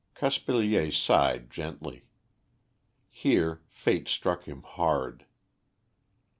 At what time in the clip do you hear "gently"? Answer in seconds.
1.51-2.05